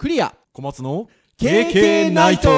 [0.00, 0.34] クリア。
[0.54, 2.48] 小松の KK ナイト。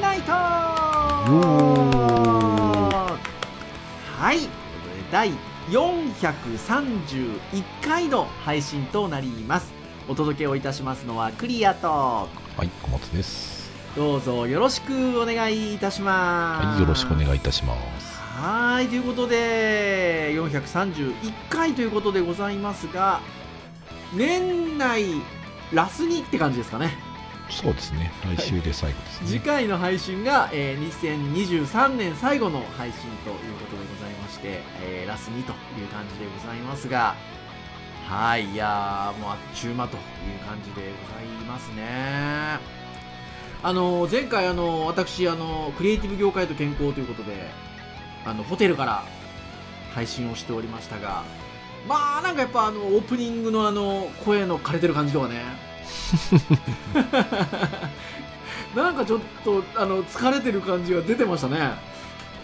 [0.00, 0.32] ナイト。
[4.18, 4.38] はい。
[5.12, 5.30] 第
[5.70, 7.38] 431
[7.82, 9.72] 回の配信となります
[10.08, 12.28] お届けをいたしますのはクリアとは
[12.64, 13.70] い、小松です。
[13.96, 18.12] どうぞよろしくお願いいたしますはい、よろしくお願いいたします。
[18.18, 21.14] はいということで431
[21.50, 23.20] 回ということでございますが
[24.14, 25.04] 年内
[25.72, 27.11] ラスにって感じですかね
[27.52, 29.40] そうですね、来週で最後です次。
[29.40, 37.14] 回の配信が、えー2023年最後の配信ということでございまして、えーラス2という感じでございますが
[38.08, 40.02] はいいやーもうあっちゅう間という
[40.46, 42.58] 感じでございますね。
[43.64, 47.48] あの前回あの私あのクリエイティブ業界と健康ということで
[48.24, 49.04] あのホテルから
[49.94, 51.22] 配信をしておりましたが
[51.86, 55.71] まあなんかやっぱあのオープニングのあの声の枯れてる感じとかね。
[58.76, 61.72] なんかちょっとあの疲れてる感じが出てましたね。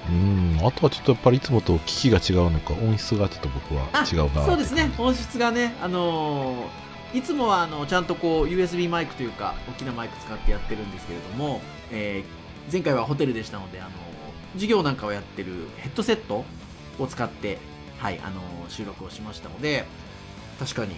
[0.08, 4.90] うん、あとはちょっとやっぱりいつもと機器が違うのか、音質がちょっと僕はあ違うなそうですね。
[4.96, 12.38] 音質がねあのーいつもはあのちゃんとこう USB マイクというか大きなマイク使ってやってるんですけれども、えー
[12.70, 13.90] 前回はホテルでしたのであの
[14.52, 16.44] 授業なんかをやってるヘッドセット
[16.98, 17.58] を使って
[17.98, 19.84] はいあの収録をしましたので
[20.58, 20.96] 確かに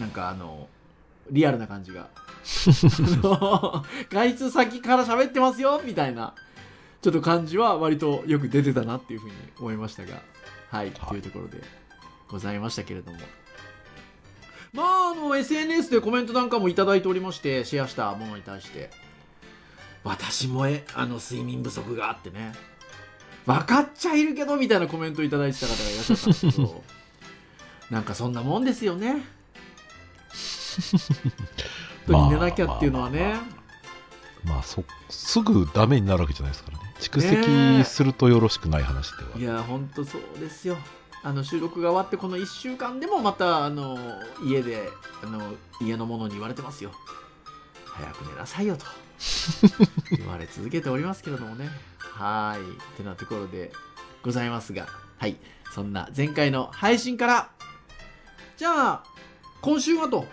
[0.00, 0.66] なんかあの
[1.30, 2.08] リアルな感じが。
[4.10, 6.34] 外出先から喋ってますよみたいな
[7.00, 10.22] ちょっと感じは割とよく出てたなっていうふうに思いましたが。
[10.70, 11.62] はい、というところで
[12.28, 13.18] ございましたけれども。
[14.72, 18.90] まああの SNS でコメントなんかもいただいておりましてシェアしたものに対して。
[20.02, 22.52] 私もえあの睡眠不足があってね。
[23.46, 26.84] 分かっちゃいるけどみたいなコメントいただいてた方がいらっしゃったんですけど。
[27.90, 29.24] なんかそんなもんですよね
[32.06, 33.36] 本当に寝なきゃっていうのはね、
[34.44, 36.84] まあそ、すぐダメになるわけじゃないですからね。
[37.00, 39.38] 蓄積するとよろしくない話では。
[39.38, 40.76] いや本当そうですよ。
[41.22, 43.98] あの収録が終わってこの1週間でもまたあの
[44.44, 44.90] 家で
[45.22, 46.92] あの家の者に言われてますよ。
[47.86, 48.84] 早く寝なさいよと。
[50.16, 51.70] 言われ続けておりますけれどもね。
[51.98, 52.76] はーい。
[52.76, 53.72] ってなところで
[54.22, 54.86] ございますが。
[55.18, 55.38] はい。
[55.72, 57.50] そんな前回の配信から。
[58.56, 59.04] じゃあ
[59.62, 60.26] 今週はと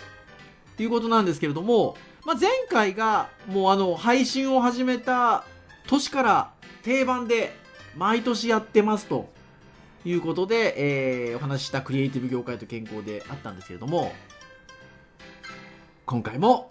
[0.81, 5.45] いうことなんですけれども、まあ、前回がもうあの配信を始めた
[5.87, 6.51] 年から
[6.83, 7.55] 定番で
[7.95, 9.29] 毎年やってますと
[10.05, 14.13] いうことで、えーお話ししたクリエイティブ業界と健康であったんですけれども
[16.05, 16.69] 今回も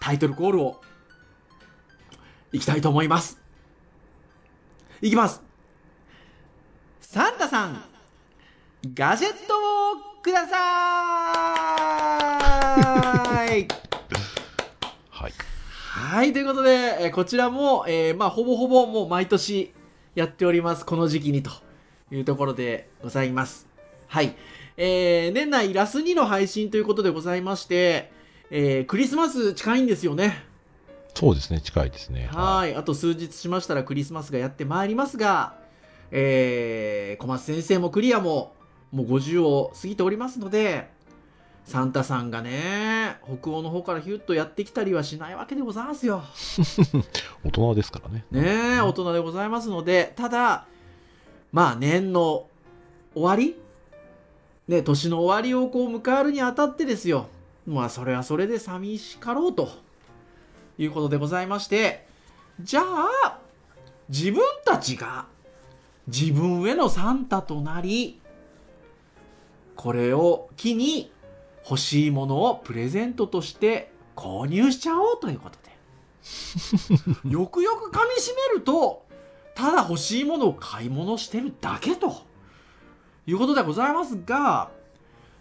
[0.00, 0.80] タイトルコールを
[2.52, 3.40] いきたいと思います。
[5.02, 5.42] いきます。
[7.00, 7.84] サンタさん
[8.94, 10.56] ガジェットをくださ
[13.02, 13.05] い。
[13.36, 13.68] はい。
[15.90, 16.70] はい、ということで、
[17.00, 19.74] えーこちらも、えーまあ、ほぼほぼもう毎年
[20.14, 20.86] やっております。
[20.86, 21.50] この時期にと
[22.10, 23.66] いうところでございます。
[24.06, 24.34] はい。
[24.78, 28.10] えー年内ラス2の配信ということでございまして、
[28.50, 30.44] えークリスマス近いんですよね。
[31.14, 32.28] そうですね、近いですね。
[32.32, 32.74] はい。
[32.74, 35.58] あと数日しましたらクリスマスがやってまいりますが、
[36.10, 38.54] えー小松先生もクリアも、
[38.92, 40.88] もう50を過ぎておりますので、
[41.66, 46.22] サンタさんがね、北欧の方からヒュッとやってきたりはしないわけでございますよ。
[47.44, 48.24] 大人ですからね。
[48.30, 50.66] ねえ、大人でございますので、ただ、
[51.50, 52.46] まあ年の
[53.14, 53.56] 終わり？
[54.68, 57.26] ね、年の終わりをこう迎えるにあたってですよ。
[57.66, 59.68] まあそれはそれで寂しかろうと
[60.78, 62.06] いうことでございまして、
[62.60, 63.40] じゃあ、
[64.08, 65.26] 自分たちが
[66.06, 68.20] 自分へのサンタとなり、
[69.74, 71.10] これを機に
[71.68, 75.76] 欲しいものをプレゼントとして購入しちゃおうということで。
[77.28, 79.04] よくよく噛みしめると、
[79.54, 82.22] ただ欲しいものを買い物してるだけと
[83.26, 84.70] いうことではございますが、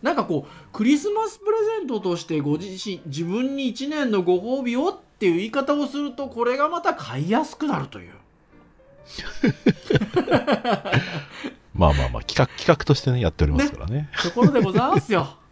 [0.01, 8.11] なんかこう、クリスマスプレゼントとしてご自身、自分に1年のご褒美をっていう言い方をすると、これがまた買いやすくなるという。
[11.73, 14.09] まあまあまあ、企画、企画としてね、やっておりますからね。
[14.23, 15.37] ところでございますよ。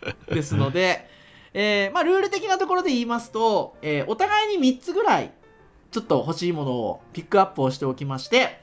[0.28, 1.08] ですので、
[1.54, 5.32] えーまあ、ルール的なところで言いますと、えーお互いに3つぐらい、
[5.90, 8.60] ちょっと欲しいものをピックアップをしておきまして、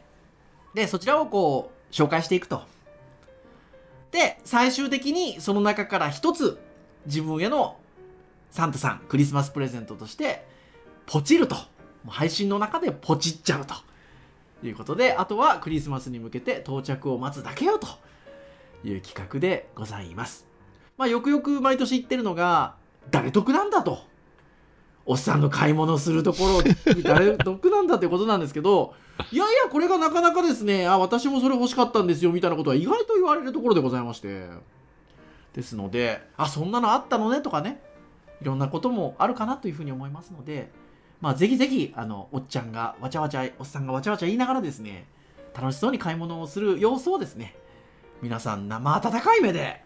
[0.74, 2.64] で、そちらをこう、紹介していくと。
[4.12, 6.60] で、最終的にその中から1つ
[7.06, 7.78] 自分への
[8.52, 10.46] サンタさんクリスマスプレゼントとして
[11.06, 11.56] ポチると。
[12.08, 13.76] 配信の中でポチっちゃうと。
[14.68, 17.88] いうことであとはクリスマスに向けて到着を待つだけよと
[18.84, 20.53] いう企画でございます。
[20.98, 22.76] まあよくよく毎年言ってるのが
[23.12, 24.00] 誰得なんだと。
[25.06, 26.64] おっさんの買い物するところ
[27.04, 28.94] 誰得なんだってことなんですけど
[29.34, 34.48] いやいやこれがなかなかですねあ私もそれ欲しかったんですよみたいなことは意外と言われるところでございまして。
[35.52, 37.82] ですのであそんなのあったのねとかね。
[38.42, 40.70] いろんなこともあるかなというふうに思いますので
[41.22, 45.06] まあぜひぜひあのおっちゃんがわちゃわちゃおっさんがわちゃわちゃ言いながらですね
[45.56, 47.56] 楽しそうに買い物をする様子をですね
[48.22, 49.83] 皆さん生温かい目で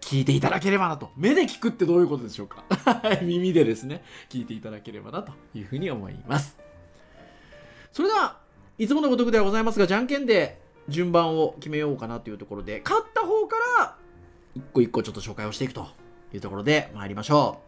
[0.00, 1.10] 聞いていただければなと。
[1.16, 2.64] 目で聞くってどういうことでしょうか。
[3.22, 4.04] 耳でですね。
[4.28, 6.56] 聞いていただければなというふうに思います。
[7.92, 8.38] それでは
[8.78, 13.96] いつものごとくではございますがじゃんけんで順番を決めようかなというところで勝った方から
[14.54, 15.88] 一個一個ちょっと紹介をしていくと
[16.32, 17.60] いうところで参りましょ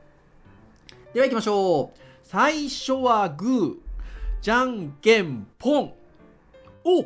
[1.13, 1.15] う。
[1.15, 1.99] では行きましょう。
[2.23, 3.75] 最初はグー。
[4.41, 5.95] じゃんけんポン。
[6.85, 7.05] お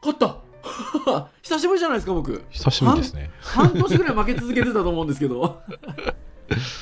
[0.00, 0.38] 勝った。
[1.42, 2.44] 久しぶりじゃないですか僕。
[2.50, 3.30] 久しぶりですね。
[3.40, 5.60] 半年ぐらい負け続けてたと思うんですけど。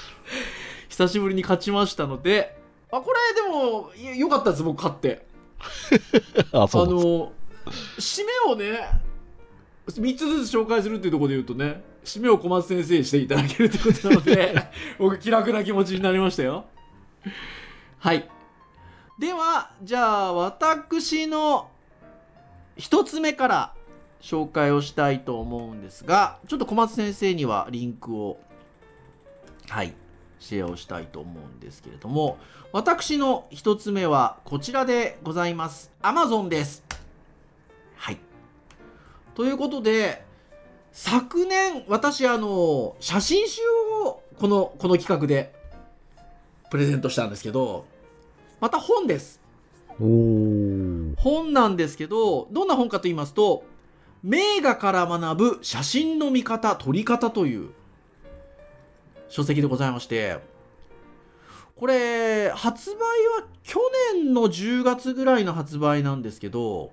[0.88, 2.58] 久しぶりに勝ちましたので。
[2.92, 5.26] あこれでもいよかったです僕勝って。
[6.52, 7.32] あ、あそうなんですの
[7.98, 9.00] 締めをね
[9.86, 16.64] 3つずつ紹介するっていうところで言うとね締めを小松先生にしていただけるってことなので僕気楽な気持ちになりましたよ。
[17.98, 18.28] はい。
[19.18, 21.68] ではじゃあ私の
[22.80, 23.74] 1つ目から
[24.20, 28.40] 紹介をしたいと思うんですがちょっと小松先生にはリンクを
[29.68, 29.94] はい。
[30.40, 32.38] シェアをしたいと思うんですけれども
[32.72, 35.92] 私の1つ目はこちらでございます。
[36.02, 36.82] Amazon です。
[37.96, 38.18] はい。
[39.34, 40.24] ということで
[40.92, 43.60] 昨年私あの写真集
[44.04, 45.54] をこのこの企画で
[46.70, 47.84] プレゼントしたんですけど
[48.60, 49.39] また本です。
[50.00, 53.64] 本なんですけどどんな本かと言いますと
[54.22, 57.70] 名画から学ぶ写真の見方撮り方という
[59.28, 60.38] 書籍でございまして
[61.76, 63.78] これ発売は去
[64.14, 66.92] 年の10月ぐらいの発売なんですけど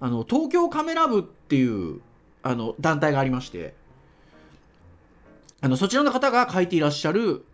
[0.00, 2.00] あの東京カメラ部っていう
[2.42, 3.74] あの団体がありまして
[5.62, 7.44] あのそちらの方が書いていらっしゃる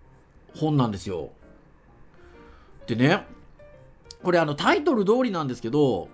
[0.54, 1.30] 本なんですよ。
[2.86, 3.24] でね
[4.22, 6.08] これあのタイトル通りなんですけど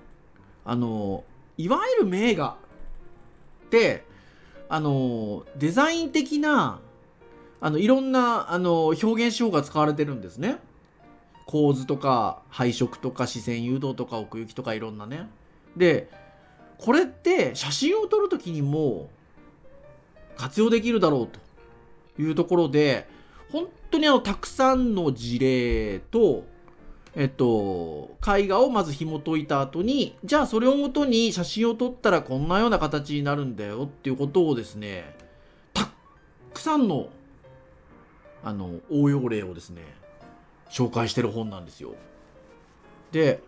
[0.65, 1.25] あの
[1.57, 2.57] いわゆる名画
[3.67, 4.05] って
[4.69, 6.81] あのデザイン的な
[7.61, 10.59] あのいろんなあの表現手法が使われてるんですね。
[11.47, 15.29] 構図とか配色とか視線誘導とか奥行きとかいろんなね。
[15.77, 16.11] で
[16.77, 19.09] これって写真を撮るときにも
[20.37, 21.41] 活用できるだろうと。
[22.23, 23.09] いうところで
[23.51, 26.45] 本当にあのたくさんの事例と
[27.19, 35.17] えっと、絵画をまず紐解いた後に、じゃあそれをもとに写真を撮ったらこんなような形になるんだよっていうことをですね、
[35.75, 35.89] たっ
[36.55, 37.09] くさんの、
[38.45, 39.83] あの、応用例をですね、
[40.71, 41.97] 紹介してる本なんですよ。
[43.11, 43.43] で、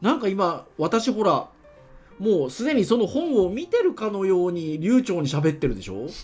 [0.00, 1.50] なんか今、私ほら、
[2.18, 6.06] もうすでにその本を見てるかのように流暢に喋ってるでしょ？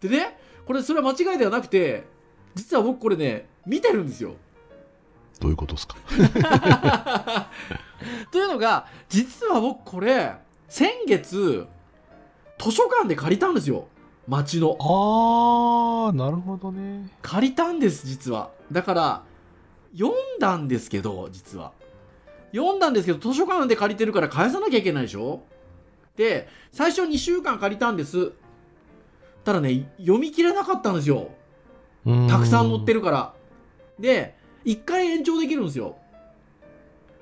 [0.00, 0.36] でね、
[0.66, 2.12] これそれは間違いではなくて、
[2.54, 4.34] 実は僕これね、見てるんですよ。
[5.40, 5.96] どういうことですか？
[8.30, 10.34] というのが、実は僕これ、
[10.68, 11.66] 先月、
[12.58, 13.86] 図書館で借りたんですよ。
[14.28, 14.76] 町の。
[14.80, 17.10] あー、なるほどね。
[17.22, 18.50] 借りたんです、実は。
[18.72, 19.22] だから、
[19.96, 21.72] 読んだんですけど、実は。
[22.52, 25.42] 読んだんですけど、図書館で借りてるから返さなきゃいけないでしょ？
[26.16, 28.32] で、最初2週間借りたんです。
[29.44, 31.28] ただね、読み切れなかったんですよ。
[32.04, 33.00] たくさん載ってる。
[33.00, 33.34] るから。
[33.98, 35.96] で、1回延長できるんですよ。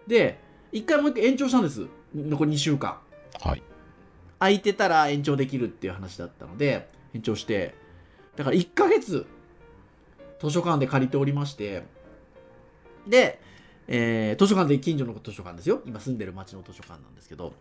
[0.07, 0.39] で、
[0.73, 1.87] 1回もう1回延長したんです。
[2.15, 2.99] 残り2週間。
[3.41, 3.63] はい。
[4.39, 7.75] 空いてたら延長できるっていう話だったので、延長して、
[8.37, 9.27] だから1ヶ月、
[10.41, 11.85] 図書館で借りておりまして、
[13.07, 13.41] で、
[13.87, 15.83] えー図書館で近所の図書館ですよ。
[15.87, 17.55] 今住んでる町の図書館なんですけど、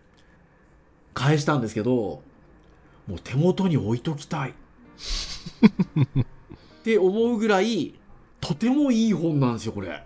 [1.13, 2.23] 返したんですけど、
[3.07, 4.53] もう手元に置いときたい。
[6.81, 7.93] って思うぐらい、
[8.39, 10.03] とてもいい本なんですよ、これ。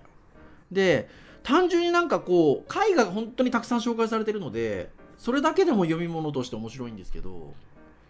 [0.71, 1.07] で、
[1.41, 7.53] 単純になんかこう、絵画が本当にたくさん紹介されてるので、それだけでも読み物として面白いんですけど、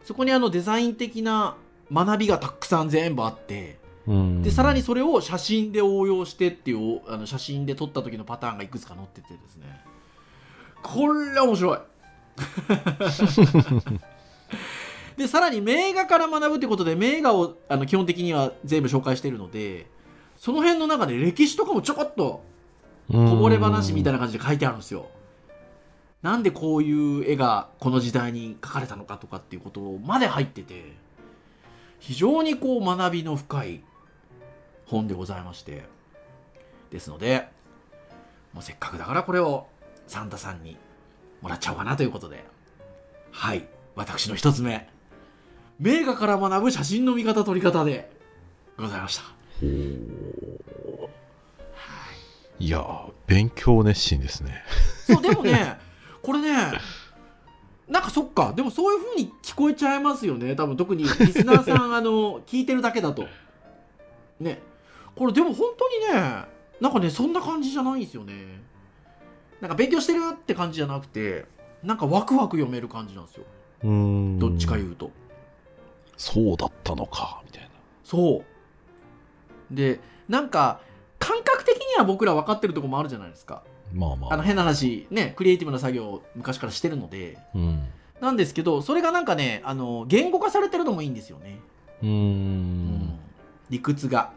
[0.03, 1.55] そこにあのデザイン的な
[1.91, 9.65] 学びがたくさん全部あって、うんで、さらにそれを写真で応用してっていう、あの写真で撮った時のパターンがいくつか載っててですね、
[10.81, 11.77] これ面白い。
[15.17, 19.88] でさらに名画から学ぶということで名画をあの基本的には全部紹介しているので
[20.38, 22.43] その辺の中で歴史とかもちょこっと
[23.12, 25.10] こぼれ話みたいな感じで書いてあるんですよ。
[26.22, 30.93] なんでこういう絵がこの時代に描かれたのかとかっていうことまで入ってて
[32.00, 33.84] 非常にこう学びの深い
[34.88, 35.84] 本でございまして
[36.89, 37.48] ですので
[38.53, 39.67] もうせっかくだからこれを
[40.07, 40.77] サンタさんに
[41.41, 42.43] もらっちゃおうかなということで
[43.29, 44.89] はい私の一つ目
[45.79, 48.10] 名画から学ぶ写真の見方撮り方で
[48.77, 49.24] ございました。
[52.60, 52.70] い。
[52.70, 54.63] やー勉強熱心ですね。
[55.05, 55.77] そうでもね
[56.22, 56.72] これね
[57.88, 58.53] なんかそっか。
[58.55, 60.55] でもそういう風に聞こえちゃいますよね。
[60.55, 63.27] 多分特にリスナーさん あの聞いてるだけだと。
[64.39, 64.62] ね。
[65.15, 66.46] これでも本当にね
[66.82, 68.62] なんかねそんな感じじゃないんですよね。
[69.62, 71.46] なんか勉強してるって感じじゃなくて
[71.84, 73.44] なんかワクワク読める感じなんですよ。
[74.39, 75.12] どっちか言うと
[76.17, 77.69] そうだったのかみたいな。
[78.03, 78.43] そ
[79.72, 79.75] う。
[79.75, 80.81] でなんか
[81.19, 83.63] 感覚的には僕ら分かってるとこもあるじゃないですか。
[83.93, 84.34] まあまあ。
[84.34, 87.38] あの変な話ねクリエイティブな作業を昔からしてるので。
[87.53, 87.86] うん。
[88.22, 91.60] なんですけどそれがなんかねあの言語化されてるのもいいんですよね、
[92.01, 93.19] うーん。
[93.69, 94.31] 理屈が。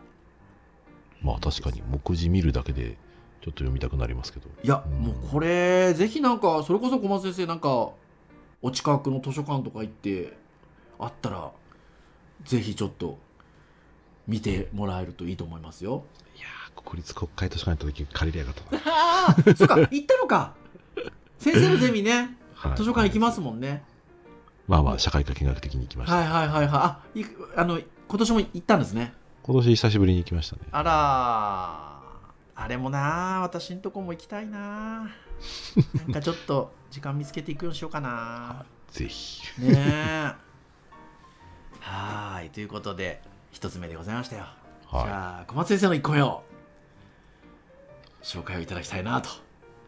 [1.23, 2.97] まあ確かに目次見るだけで
[3.41, 4.49] ちょっと読みたくなりますけど。
[4.65, 4.99] いや、うん。
[5.05, 7.91] もうこれぜひなんかそれこそ小松先生なんか
[8.63, 10.37] お近くの図書館とか行って
[10.99, 11.53] あったら
[12.45, 13.19] ぜひちょっと
[14.27, 16.05] 見てもらえるといいと思いますよ。
[16.37, 20.55] いやー国立国会図書館行った時借りりゃよかったな、 ああそうか行ったのか。
[21.39, 22.37] 先生のゼミね。
[22.55, 22.77] はい。
[22.77, 23.85] 図書館行きますもんね。
[24.67, 26.71] まあまあ社会科見学的に行きました、はいはいはいはい。
[26.73, 27.25] あい
[27.57, 29.13] あの今年も行ったんですね。
[29.43, 30.63] 今年久しぶりに行きましたね。
[30.71, 31.99] あらー。
[32.61, 39.43] あれもな私んとこも行きたいななんかちょっと時間見つけていくようにしようかな ぜひ。
[39.61, 40.33] ねえ
[42.49, 43.21] いということで
[43.53, 44.43] 一つ目でございましたよ、
[44.87, 45.05] はい。
[45.05, 46.43] じゃあ小松先生の1個目を
[48.23, 49.29] 紹介をいただきたいなと。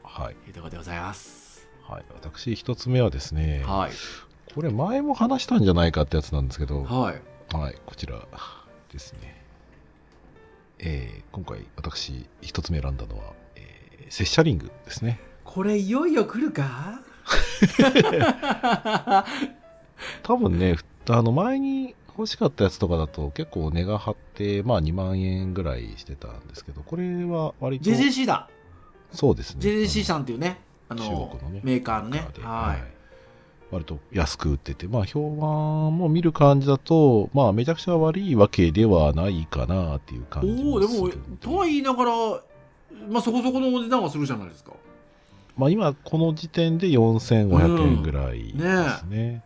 [0.02, 1.69] はい、いうところでございます。
[1.87, 3.90] はい、私一つ目はですねはい。
[4.55, 7.23] これ前も話したんじゃないかってやつなんですけどはい。
[7.55, 8.21] はいこちら
[8.93, 9.43] ですね。
[10.79, 15.21] えー今回私一つ目選んだのは、えーセッシャリングですね。
[15.45, 17.00] これいよいよ来るか？
[20.23, 28.49] 多分ねふあの前に欲しかったやつとかだと結構値が張ってまあ2万円ぐらいしてたんですけどこれは割と JJC だ
[29.12, 29.61] そうですね。
[29.61, 32.29] JJC さんっていうねあの中国のねメーカーのね。
[32.35, 32.43] で。
[32.43, 33.00] はい。
[33.73, 42.12] 割と安く売ってて、まあ、評判も見る感じだと、まあ、めちゃくちゃ悪いわけではないかなっていう感じおおでももするんとは言いながら
[43.09, 44.73] まあそこそこのお値段はするじゃないですか。
[45.57, 49.45] まあ、今、この時点で4500円ぐらいですね。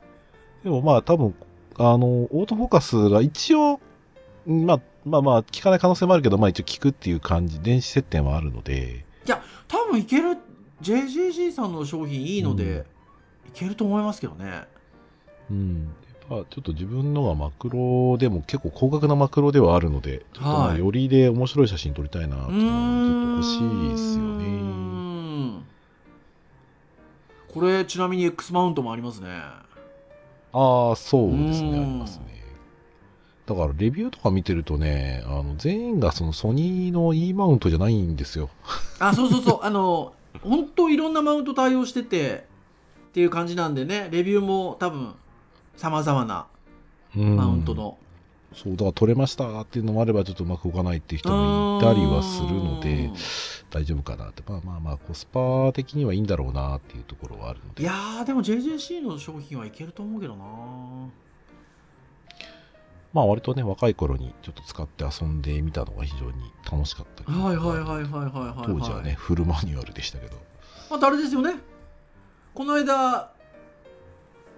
[0.63, 1.35] でもまあ、多分
[1.79, 3.81] あの、オートフォーカスが一応、
[4.47, 9.05] まあ、まあまあ、効かない可能性もあるけど、まあ一応効くっていう感じ、電子接点はあるので、
[9.69, 10.39] 多分いける。
[10.83, 12.85] JJC さんの商品いいので、
[13.47, 14.65] いけると思いますけどね。
[15.51, 15.95] うん。
[16.29, 24.55] やっぱちょっと自分のがマクロでも結構高額なマクロではあるので、ちょっとよりで面白い写真撮りたいなってういうのはちょっと欲しいですよね。
[27.53, 29.29] これちなみに X マウントもありますね
[30.55, 32.35] ああ、そうですね、うんありますね。
[33.47, 38.49] だからレビューとか見てるとね、あの全員がそのソニーの E マウントじゃないんですよ。
[38.99, 42.47] あそうそうそうあの本当いろんなマウント対応してて
[43.09, 45.15] っていう感じなんでねレビューも多分
[45.77, 46.47] さまざまな
[47.17, 47.99] うんマウントの、
[48.55, 53.11] そう、だから取れましたっていうのもあれば、ちょっとうまく動かないっていう人もいたりはするので、
[53.71, 54.43] 大丈夫かなって。
[54.47, 57.83] まあまあまあ、コスパ的にはいいんだろうなっていうところはあるので。
[57.83, 60.45] いやーでも JJC の商品はいけると思うけどな
[63.13, 70.37] まあ割とね、若い頃にちょっと使って遊んでみたのが非常に楽しかったりはいはいはいはいはいはいはい当時はね、フルマニュアルでしたけど。
[70.91, 71.55] またあれですよね
[72.55, 73.34] この間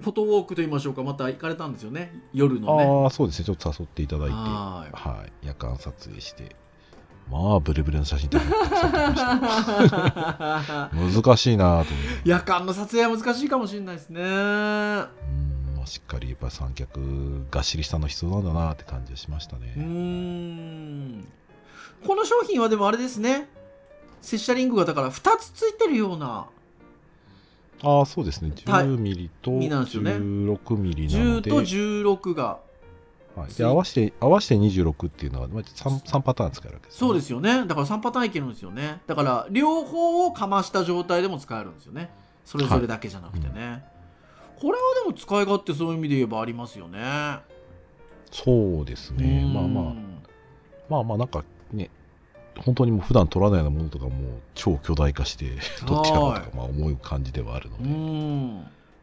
[0.00, 1.02] フォトウォークと言いましょうか。
[1.02, 2.20] また行かれたんですよね。
[2.32, 2.84] 夜のね。
[2.84, 3.44] ああ、そうですね。
[3.44, 6.54] ちょっと誘っていただいて、ははい、夜間撮影して、
[7.30, 10.90] まあ、ブレブレの写真たくさん撮ってきました。
[11.24, 11.92] 難しいなと思って。
[12.24, 14.20] 夜間の撮影は難しいかもしれないですね。
[14.20, 15.08] うん、
[15.76, 19.74] まあ、しっかりやっぱ三脚がっしりしたの必要なんだなって感じがしましたね。
[19.76, 21.28] ん。
[22.06, 23.48] この商品はでもあれですね。
[24.20, 26.46] セッシャリングがだから2つついてるような
[27.83, 28.52] ああ、そうですね。
[28.66, 30.12] はい10ミリとミリなんでね。
[30.12, 32.59] 16ミリなの10で、と16が。
[33.37, 37.66] はい、で合わせて合わせて26っていうのは、まあ、3, 3パターン使えるわけです、そうですすよね。
[37.66, 39.02] だから3パターンいけるんですよね。
[39.06, 42.11] だから両方をかました状態でも使えるんですよね。
[42.47, 43.85] それぞれだけじゃなくてね、
[44.59, 47.40] これはでも使い勝手そういう意味で言えばありますよね。
[48.30, 49.45] そうですね。
[49.52, 49.95] まあまあ、あ
[50.88, 51.90] まあまあなんかね、
[52.64, 54.12] 本当にもう普段取らないようなものとかも
[54.54, 55.46] 超巨大化して、
[55.86, 58.56] どっちかなとかまあ思う感じではあるのうで、ん。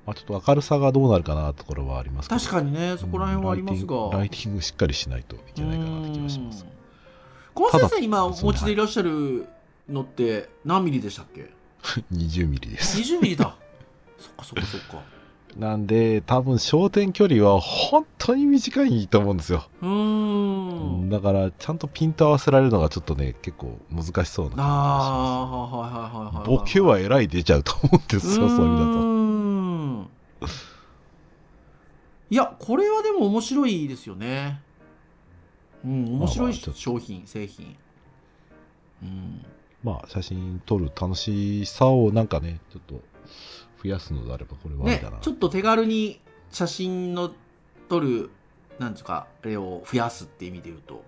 [0.05, 2.39] まあちょっと明るさがどうなるかなところはありますけど。
[2.41, 3.95] 確かにねそこら辺はありますが。
[3.95, 6.65] うんライティングしっかりしないといけないかなって気がします。
[7.53, 9.47] 小松先生今お持ちでいらっしゃる
[9.87, 11.51] のって何ミリでしたっけ？
[12.11, 12.97] 20ミリです。
[12.99, 13.55] 20ミリだ。
[14.17, 15.12] そっかそっかそっか
[15.57, 19.65] なんで、多分焦点距離は本当に短いと思うんですよ。
[19.81, 21.09] うーん。
[21.09, 24.63] だから、ちゃんとピント合わせられるのがちょっとね、結構難しそうな感じがします。
[24.63, 28.99] ああはいはいはいボケはえらい出ちゃうと思うんですよ、そういう意味だと。
[28.99, 30.09] うーん
[32.29, 34.59] いやこれはでも面白いですよね。
[35.85, 37.75] うん面白いまあまあ製品。
[39.03, 39.45] うん。
[39.83, 43.01] まあ、写真撮る楽しさをなんかね、ちょっと
[43.83, 45.17] 増やすのであれば、これはありねだな。
[45.19, 46.19] ちょっと手軽に
[46.51, 47.33] 写真の
[47.89, 48.29] 撮る
[48.79, 51.03] なんですうかあれを増やすって意味で言うと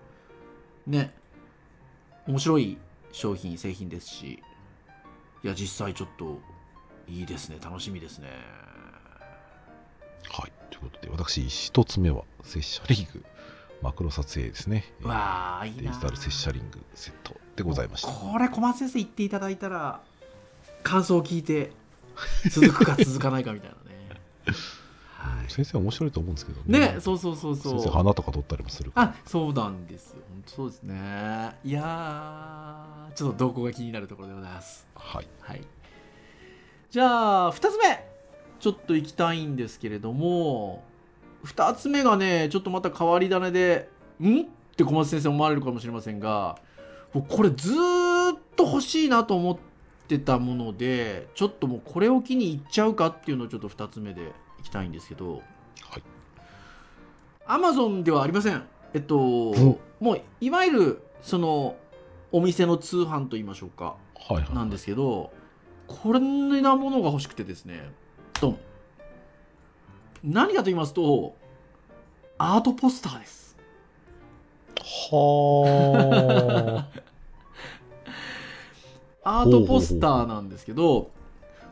[0.86, 1.12] ね
[2.26, 2.78] 面白い
[3.12, 4.42] 商品製品ですし
[5.42, 6.40] いや実際ちょっと
[7.08, 8.28] いいですね楽しみですね
[10.28, 10.52] はい。
[10.70, 13.24] ということで、私、一つ目は、セッシャリング、
[13.80, 14.92] マクロ撮影ですね。
[15.02, 18.08] うわあいいなデジタルセッシャリングセットでございました。
[18.08, 20.00] これ小松先生言っていただいたら
[20.82, 21.70] 感想を聞いて
[22.50, 24.16] 続くか続かないかみたいなね。
[25.16, 25.50] はい。
[25.50, 26.96] 先生面白いと思うんですけどね。
[27.00, 27.80] そうそうそうそう。
[27.80, 30.22] 先生花とか撮ったりもするあそうなんですよ。
[30.30, 31.56] 本当そうですね。
[31.64, 34.86] いやーちょっと動向が気になるところでございます。
[34.94, 35.28] はい。
[35.40, 35.62] はい。
[36.90, 38.16] じゃあ2つ目。
[38.58, 40.82] ちょっと行きたいんですけれども
[41.44, 44.40] 2つ目がねちょっとまた変わり種でん？
[44.40, 44.44] っ
[44.76, 46.56] て小松先生思われるかもしれませんが
[47.12, 49.58] 僕これずーっと欲しいなと思っ
[50.06, 55.42] てたものでちょっともうこれを機にいっちゃうかっていうのをちょっと2つ目でいきたいんですけど。
[55.82, 56.02] はい。
[57.46, 58.64] アマゾンではありません。
[58.94, 61.76] えっとんもういわゆるその
[62.32, 63.96] お店の通販といいましょうか。
[64.14, 65.32] はいはいなんですけど
[65.86, 67.90] こんなものが欲しくてですね。
[68.40, 68.58] ドン。
[70.24, 71.36] 何かと言いますと
[72.38, 73.56] アートポスターです。
[75.10, 76.88] は
[79.28, 81.10] アートポスターなんですけど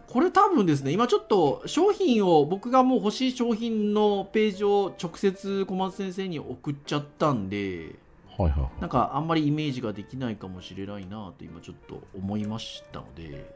[0.08, 7.94] これ多分ですね今ちょっと商品を僕がもう欲しい商品のページを直接小松先生に送っちゃったんで
[8.36, 8.80] あはいはいはい。
[8.80, 13.54] なんかあんまりイメージができないかもしれないなと今ちょっと思いましたので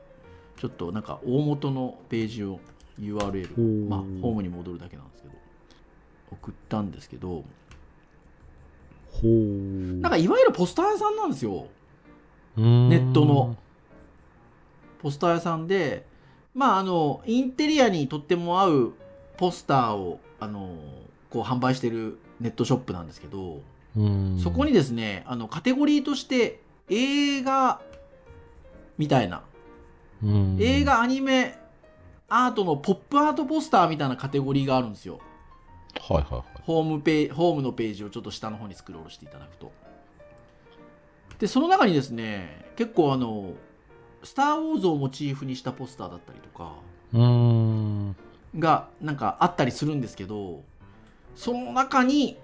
[0.57, 2.61] ちょっとなんか大元のページを
[3.01, 5.35] URL まあホームに戻るだけなんですけど
[6.33, 7.45] 送ったんですけど
[9.13, 10.01] ほう。
[10.01, 11.67] なんかいわゆるポスター屋さんなんですよ。
[12.57, 12.63] ネ
[12.97, 13.57] ットの
[15.01, 16.07] ポスター屋さんで
[16.55, 18.93] まああのインテリアにとっても合う
[19.37, 20.77] ポスターをあの
[21.31, 23.61] こう販売してるネットショップなんですけど
[24.43, 27.81] そこにですねあのカテゴリーとして映画
[28.97, 29.43] みたいな
[30.59, 31.59] 映画アニメ
[32.29, 35.19] アートのポップアートポスターみたいなカテゴリーがあるんですよ。
[35.99, 36.63] はいはいはい。
[36.63, 39.73] ホームペーホームのページをちょっと下の方にスクロールしていただくと。
[41.39, 43.55] でその中にですね結構あの
[44.23, 46.75] 「スター・ウォーズ」をモチーフにしたポスターだったりとか
[47.13, 48.17] うーん。
[48.59, 50.65] がなんかあったりするんですけど
[51.37, 52.39] その中に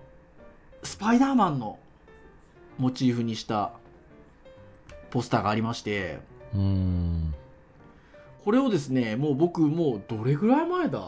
[0.82, 1.78] スパイダーマンの
[2.78, 3.72] モチーフにした
[5.10, 6.18] ポスターがありまして
[6.54, 7.34] うーん
[8.44, 11.00] これをですねもう僕もうどれぐらい前だ？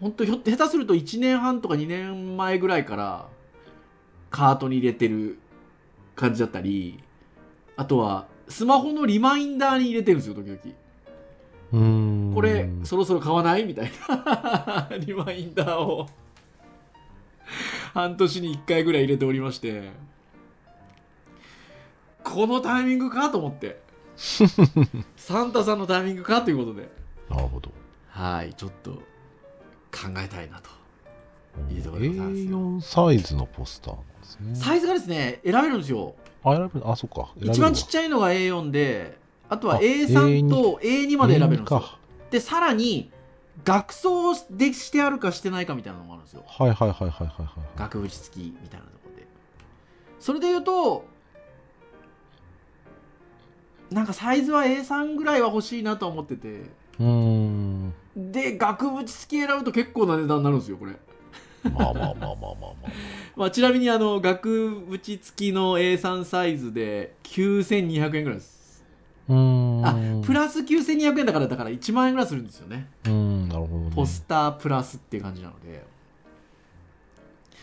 [0.00, 3.28] 本当ひょ下手すると1年半とか2年前ぐらいから
[4.30, 5.38] カートに入れてる
[6.16, 7.04] 感じだったり
[7.76, 10.60] あとはスマホのリマインダーに入れてるんですよ時々。
[11.72, 12.34] うーん。
[12.34, 13.64] これそろそろ買わない？
[13.64, 14.88] みたいな。
[15.00, 16.08] リマインダーを。
[17.94, 19.90] 半年に1回ぐらい入れておりまして。
[22.22, 23.80] このタイミングかと思って。
[25.16, 26.88] サンタさんのタイミングかということで。
[27.30, 27.70] なるほど。
[28.08, 29.00] はいちょっと考
[30.18, 30.70] えたいなと。
[31.70, 34.54] いいところでございます A4 サイズのポスターなんですね。
[34.54, 36.90] サイズがですね選べるんですよあ選べる。
[36.90, 37.30] あそっか。
[37.40, 41.80] 一番ちっゃちゃいのが A4 であとはあ A3 と A2 まで選べるんですよ。
[41.80, 41.98] か。
[42.30, 43.10] でさらに
[43.64, 46.44] 額装でしてあるかしてないかみたいなのもあるんですよ。
[46.46, 49.26] はいはいはいはいはいはい額縁付きみたいなところで。
[50.18, 51.04] それで言うと
[53.90, 56.48] なんかサイズは A3 ぐらいは欲しいなとは思ってて。
[56.98, 57.94] うーん。
[58.16, 60.92] で額縁付き選ぶと結構な値段になるんですよこれ、
[61.70, 62.34] まあまあまあまあまあまあ
[63.36, 68.84] まあ、 ちなみにあの額縁付きの A3 サイズで9200円ぐらいです
[69.28, 69.86] ううん。
[69.86, 69.94] あ
[70.24, 73.90] プラス9200円だからだから1万円ぐらいするんですよねうん、なるほどね。
[73.94, 75.84] ポスタープラスっていう感じなので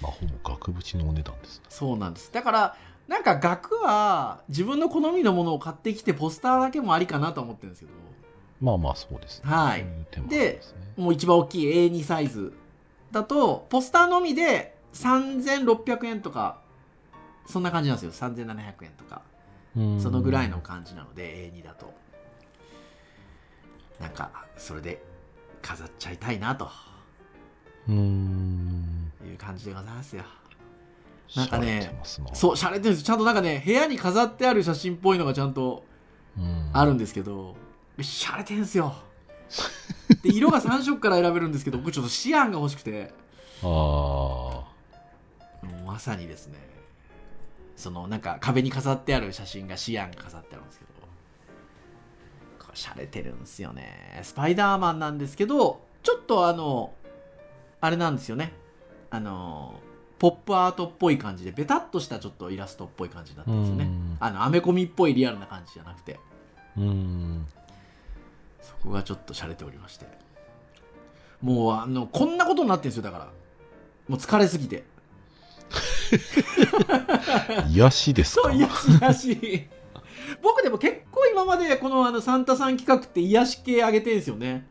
[0.02, 1.66] まあ、ほぼ額縁のお値段ですね。
[1.68, 2.76] そうなんですだから
[3.10, 7.92] なんか額は自分の好みのものを買ってきてポスターだけもありかなと思ってるんですけど
[8.62, 9.50] まあまあ、そうですね。
[9.50, 10.94] はいそういう手もありますね。
[10.98, 12.54] もう一番大きい A2 サイズ
[13.12, 16.62] だとポスターのみで3600円とか
[17.48, 18.30] そんな感じなんですよ。
[18.30, 19.24] 3700円とか。
[19.76, 20.00] うん。
[20.02, 21.94] そのぐらいの感じなので A2 だと。
[24.00, 25.04] なんかそれで
[25.62, 26.70] 飾っちゃいたいなと。
[27.88, 29.12] うーん。
[29.26, 30.24] いう感じでございますよ。
[31.36, 32.00] なんかね
[32.34, 33.04] そうしゃれてるんです。
[33.04, 35.84] ちゃんとなんかね部屋に飾ってある写真っぽいのがちゃんと
[36.38, 36.70] うん。
[36.72, 37.56] あるんですけど
[38.00, 38.94] しゃれてんすよ
[40.24, 43.14] で色が3色から選べるんですけど僕ちょっとシアンが欲しくて。
[43.62, 44.66] あも
[45.64, 46.58] うまさにですね。
[47.76, 50.92] そのなんか壁に飾ってある写真がシアンが飾ってあるんですけど。
[52.60, 54.20] これ洒落てるんですよね。
[54.24, 56.94] スパイダーマンなんですけどちょっとあの
[57.82, 58.54] あれなんですよね。
[59.10, 59.80] あの
[60.20, 63.86] ポップアートっぽい感じでベタっとしたちょっとイラストっぽい感じになってんですよね。
[63.86, 64.18] うん。
[64.20, 66.20] あのアメコミっぽいリアルな感じじゃなくて。
[66.78, 67.48] うん。
[68.62, 70.06] そこがちょっと洒落ておりまして。
[71.42, 73.26] もうあのこんなことになってるんですよだから。
[74.08, 74.84] もう疲れすぎて。
[77.70, 78.44] 癒しですか？
[78.44, 79.68] そう癒し癒し。
[80.42, 84.68] 僕でも結構今までこのあのサンタさん企画って癒し系あげてるんですよね。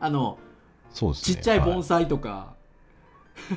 [0.00, 0.38] あの
[0.92, 1.34] そうですね。
[1.36, 2.54] ちっちゃい盆は栽とか、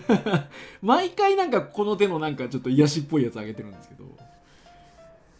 [0.81, 4.05] 毎回なんかこの手のなんかちょっと癒しっぽいやつあげてるんですけど。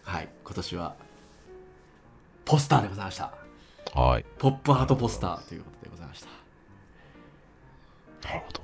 [0.04, 0.95] はい今年は
[2.45, 3.26] ポスターでございました。
[3.26, 3.42] い。
[3.93, 4.25] はい。
[4.39, 6.27] ポップアートポスターということでございました
[8.27, 8.62] なるほど。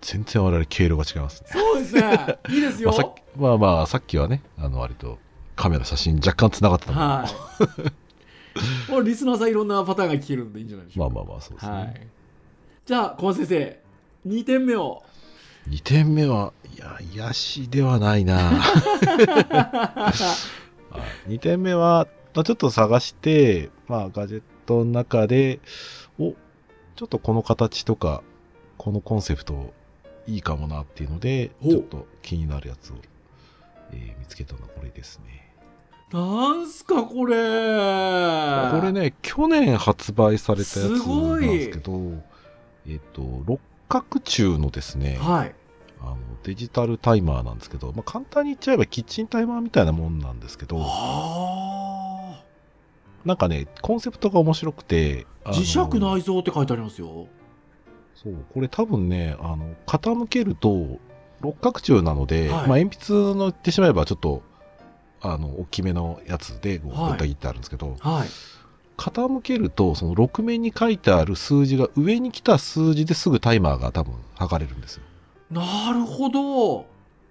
[0.00, 1.48] 全然我々経路が違いますね。
[1.52, 5.18] そうですねいいですよまあ、まあまあ、さっきはね、あの、割と
[5.54, 7.28] カメラ、写真若干繋がってたので、は
[8.88, 8.90] い。
[8.90, 11.14] もうリスナーさんいろんなパターンが聞けるんでいいんじゃないでしょうか。
[11.14, 11.72] まあまあまあ、そうですね。
[11.72, 12.06] はい。
[12.86, 13.80] じゃあ、小松先生、
[14.26, 15.02] 2点目を。
[15.68, 18.36] 2点目は、いや、癒しではないな。
[18.48, 20.12] は
[21.26, 25.60] い2点目は、まあ、ちょっと探して、まあ、ガジェットの中で、
[26.18, 26.34] お、
[26.96, 28.22] ちょっとこの形とか、
[28.76, 29.72] このコンセプト
[30.26, 32.96] いいかもなっていうので、ちょっと気になるやつを、
[33.92, 35.48] えー見つけたのはこれですね。
[36.12, 37.34] なんすか、これ。
[37.34, 38.92] これ。
[38.92, 41.98] ね、去年発売されたやつないんですけど、
[42.86, 45.54] えっ、と、六角柱のですね、はい。
[46.00, 51.77] あのデジタルタイマーなんですけど、まあ、簡単に言っちゃえばキッチンタイマーみたいなもんなんですけど、は
[53.24, 57.28] なんかね、コンセプトが面白くて、磁石内蔵って書いてありますよ。
[58.14, 60.98] そう、これ多分ね、あの、傾けると、
[61.40, 64.42] 六角柱なので、はいまあ、鉛筆の言ってしまえばちょっと、
[65.20, 68.28] あの、大きめのやつで、こう、はいぶった切ってあるんですけど、はい。
[68.96, 75.02] 傾けると、その6面に書いてある数字が上に来た数字ですぐタイマーが多分測れるんですよ。
[75.50, 76.86] なるほど。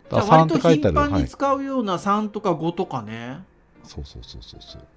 [0.09, 0.97] じゃあだから3割とって書いてある。
[0.97, 1.21] 頻繁はい。
[1.23, 3.39] に使うような3とか5とかね。
[3.83, 4.87] そうそうそうそうそう。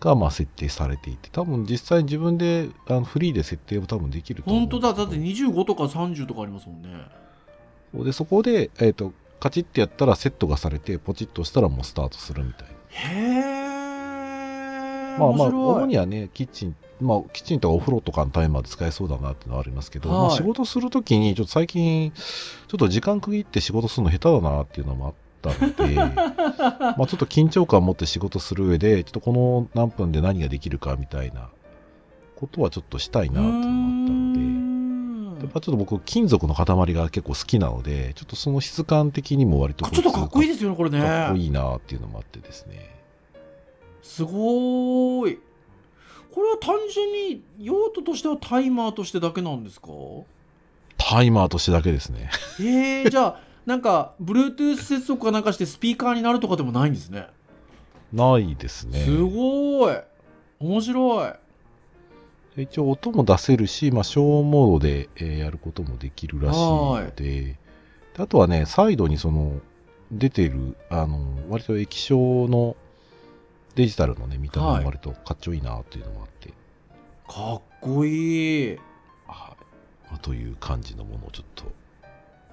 [0.00, 4.94] が、まあ、設定されていて、多分実際に自分であのフリーで設定も多分できると思うん本当だ。
[4.94, 6.88] だって25とか30とかありますもんね。
[7.94, 13.58] で、そこで、えっ、と、カチッてやったらセットがされて、ポチッとしたらもうスタートするみたいへえ。
[15.18, 15.26] な。
[15.26, 31.48] まあまあ、主にはね、キッチン、まあ、キッチンとかお風呂とかのタイマーで使えそうだなっていうのはありますけど、はいまあ、仕事するときに、ちょっと最近、ちょっと時間区切って仕事するの下手だなっていうのもあったので、 まあちょっと緊張感を持って仕事する上で、ちょっとこの何分で何ができるかみたいな
[32.36, 41.00] ことはちょっとしたいなっていうのもあったので、やっぱちょっと僕、金属の塊が結構好きなので、ちょっとその質感的にも割とあちょっとかっこいいいですよね、これね。
[41.00, 42.96] かっこいいなっていうのもあってですね。
[44.02, 45.38] すごーい。
[46.32, 49.88] これは単純に用途としてはタイマーとしてだけなんですか？
[50.96, 52.30] タイマーとしてだけですね。
[52.60, 57.26] えー、じゃあ、なんか、Bluetooth 接続かなんかしてスピーカーになるとかでもないんですね。
[58.14, 59.00] ないですね。
[59.00, 60.04] すごーい。
[60.58, 61.32] 面白い。
[62.56, 67.58] で一応音も出せるし、まあ、小モードで、えーやることもできるらしいので、
[68.16, 69.60] であとはね、サイドにその、
[70.10, 72.74] 出てる、あの、割と液晶の
[73.74, 76.54] デジタルのね、見た目はいも割とかっちょいいなっていうのもあって、
[77.28, 78.70] かっこいい。
[78.70, 78.80] はい。
[79.26, 81.64] まあという感じのものをちょっと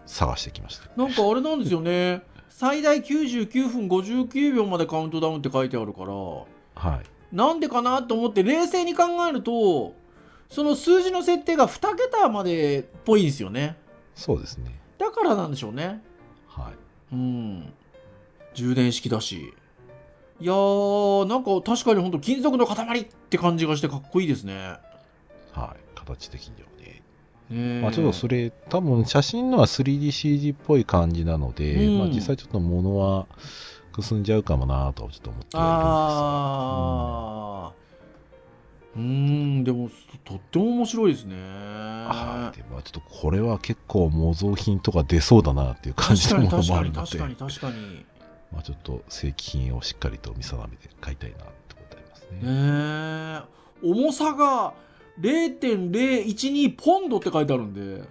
[0.05, 0.89] 探してきました。
[0.95, 2.23] なんかあれなんですよね。
[2.49, 6.45] 最大99分59秒までカウントダウンって書いてあるから、は
[7.01, 7.35] い。
[7.35, 9.95] なんでかなと思って冷静に考えると、
[10.49, 13.77] その数字の設定が2桁までっぽいんですよね。
[14.13, 14.79] そうですね。
[14.97, 16.01] だからなんでしょうね。
[16.47, 16.73] はい。
[17.13, 17.73] うん。
[18.53, 19.53] 充電式だし。
[20.41, 24.77] いやーなんか確かに本当金属の塊って感じがしてかっこいいですね
[25.53, 25.97] はい。
[25.97, 26.64] 形的に
[27.49, 31.99] まあちょっとそれ、多分写真のは 3DCG っぽい感じなので、うん。
[31.99, 33.27] まあ実際ちょっと物は
[33.91, 36.25] くすんじゃうかもなとはちょっと思ってはいるんですが
[37.21, 37.73] ああ
[38.95, 39.63] うーん。
[39.63, 39.89] でも
[40.23, 41.35] とっても面白いですね。
[41.35, 42.57] はい。
[42.57, 48.05] でまあちょっとこれは結構模造品とか出そうだなっていう感じのものもあるので、に確かに確かに。
[48.51, 52.39] まあちょっと正規品をしっかりと見定めて買いたいなってことありますね。
[52.41, 53.45] ね
[53.83, 53.87] え。
[53.87, 54.73] 重さが
[55.19, 58.03] 0.012ポンドって書いてあるんで。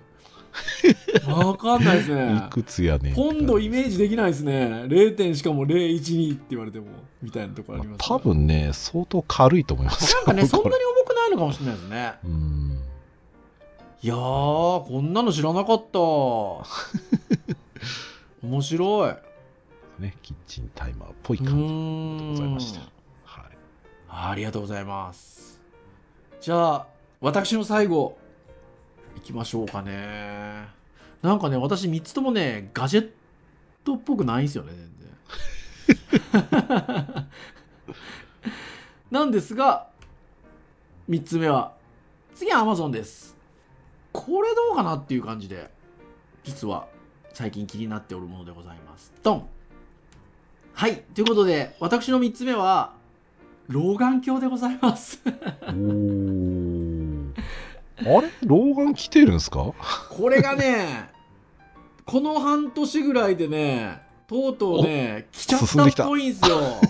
[1.26, 4.84] わかんないです いねくつやねポンドイメージできないですね。
[4.86, 6.86] 0点しかも012って言われても。
[7.22, 10.18] みたいなところあります、多分ね、相当軽いと思いますよ。
[10.18, 11.96] なんかねそんなこに重くないのかもしれないですね。
[11.96, 12.78] れうん。
[14.02, 15.98] いやーこんなの知らなかった。
[18.46, 19.14] 面白い。
[19.98, 21.48] ね、キッチンタイマーっぽい感ん
[22.18, 22.80] じでございました。
[23.24, 23.56] はい。
[24.08, 25.60] ありがとうございます。
[26.40, 26.86] じゃあ
[27.24, 28.18] 私の最後
[29.16, 30.66] いきましょうかね。
[31.22, 33.10] なんかね私3つともねガジェッ
[33.82, 34.72] トっぽくないんですよね
[35.86, 35.96] 全
[36.44, 37.26] 然。
[39.10, 39.88] なんですが
[41.08, 41.72] 3つ目は
[42.34, 43.34] 次は Amazon です。
[44.12, 45.70] これどうかなっていう感じで
[46.42, 46.88] 実は
[47.32, 49.14] 最近気になっておるものでございます。
[49.22, 49.48] ドン。
[50.74, 52.92] はいということで私の3つ目は
[53.68, 55.22] 老眼鏡でございます。
[55.68, 56.73] おー。
[57.98, 58.30] あれ？
[58.42, 59.72] 老眼来てるんですか？
[60.10, 61.10] これがね
[62.04, 66.60] この半年ぐらいでねとうとうね来ちゃったっぽいんですよ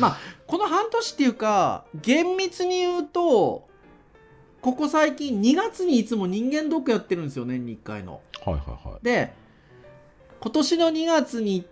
[0.00, 3.68] まあこの半年っていうか厳密に言うと
[4.60, 8.20] ここ最近2月にいつも人間ドックやってるんですよ年に1回の。
[8.44, 9.04] はいはいはい。
[9.04, 9.32] で
[10.40, 11.64] 今年の2月に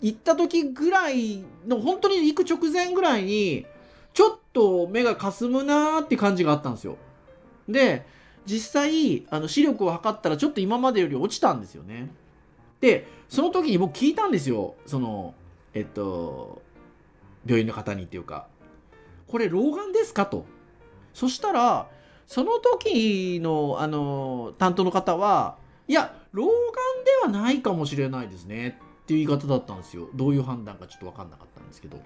[0.00, 3.66] 行った時ぐらいの本当に行く直前ぐらいに
[4.16, 6.96] ちょっと目がかすむなーって感じがあったんですよ。
[7.68, 8.06] で
[8.46, 12.08] 実際あの視力を測ったらちょっと今までより落ちたんですよね。
[12.80, 14.74] でその時に僕聞いたんですよ。
[14.86, 15.34] その
[15.74, 16.62] えっと
[17.44, 18.46] 病院の方にっていうか。
[19.28, 20.46] これ老眼ですかと。
[21.12, 21.90] そしたら
[22.26, 26.52] その時のあの担当の方はいや老眼
[27.32, 30.08] ではないかもしれないですねっていう言い方だったんですよ。
[30.14, 32.00] どういう判断かちょっと分かんなかったんですけど。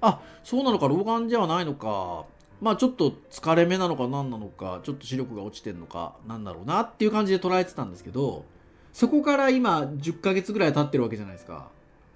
[0.00, 2.24] あそうなのか老眼じゃないのか。
[2.60, 8.44] まあちょっと疲れ目なのか何なのかちょっと視力が落ちてるのかなんだろうなっていう感じで捉えてたんですけど
[8.92, 11.68] そこから今10ヶ月ぐらい経ってるわけじゃないですか。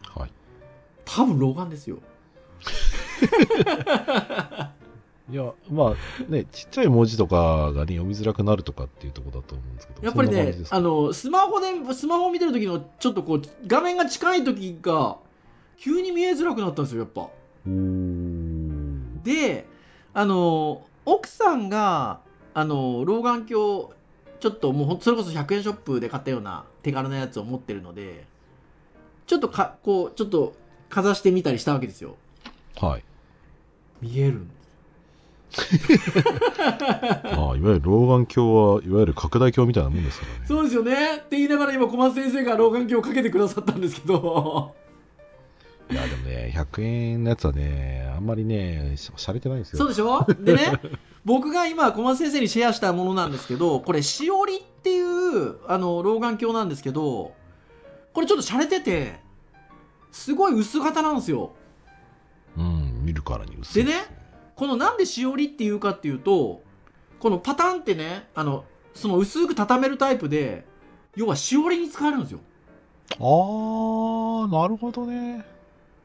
[0.03, 0.31] はい。
[1.05, 1.99] 多分老眼ですよ。
[5.29, 5.95] いや、まあ
[6.31, 15.17] ね、ちっちゃい文字とかがね、読みづらくなるとかっていうところだと思うんですけど、やっぱりねあのスマホでスマホを見てる時のちょっとこう画面が近い時が
[15.79, 17.29] 急に見えづらくなったんですよやっぱ。
[19.25, 19.67] で
[20.15, 22.21] あの奥さんが
[22.55, 23.93] あの老眼鏡ちょ
[24.49, 28.25] っともうそれこそ100円ショップで買ったような手軽なやつを持ってるので
[29.27, 30.55] ちょっとかこうちょっと
[30.89, 32.17] かざしてみたりしたわけですよ。
[32.77, 33.05] はい。
[34.01, 34.51] 見えるん
[37.25, 40.47] ああ、いわゆる老眼鏡は、いわゆる拡大鏡みたいなもんですからね。
[40.47, 41.17] そうですよね。
[41.17, 44.75] って言いながら今小松先生が老眼鏡をかけてくださったんですけど
[45.91, 49.79] いや、でもね、100円のやつはね、あんまりね、ししゃれてないんですよ。
[49.79, 50.25] そうでしょ？
[50.41, 50.73] でね
[51.25, 57.33] 僕が今小松先生にシェアしたものなんですけどこれしおりっていうあの老眼鏡なんですけど
[58.13, 59.19] これちょっと洒落てて
[60.13, 61.51] すごい薄型なんですよ
[62.57, 63.99] うん、見るからに薄いでね
[64.55, 66.63] このなんでしおりっていうかっていうと
[67.19, 70.65] このパタンってねあのその薄く畳めるタイプで
[71.17, 72.39] 要はしおりに使えるんですよ
[73.19, 75.45] あー、なるほどね。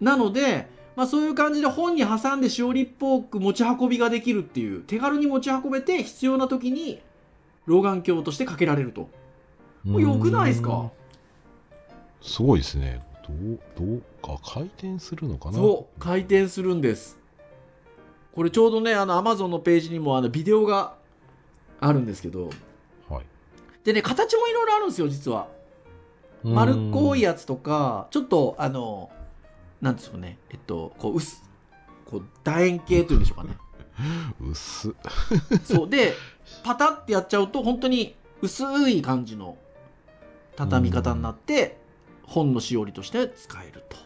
[0.02, 7.02] なので、まあ、そういう感じで本に挟んでしおりっぽく持ち運びができるっていう手軽に持ち運べて必要な時に
[7.66, 9.10] 老眼鏡としてかけられると。
[9.90, 10.92] これよくないですか？
[12.22, 13.02] すごいですね。
[13.26, 15.58] どう、どうか、回転するのかな？
[15.58, 17.18] そう回転するんです。
[18.36, 20.96] これちょうどねあの Amazon のページにもあのビデオが
[21.80, 22.50] あるんですけど。
[23.10, 23.26] はい。
[23.84, 25.48] でね形もいろいろあるんですよ実は。
[26.44, 29.10] 丸っこいやつとかちょっとあの
[29.82, 31.42] なんですかねえっとこう薄
[32.06, 33.58] こう楕円形というんでしょうかね
[34.42, 34.94] 薄っ。
[35.64, 36.14] そうで
[36.64, 39.58] パタってやっちゃうと本当に薄い感じの
[40.56, 41.78] 畳み方になって
[42.24, 43.98] 本のしおりとして使えると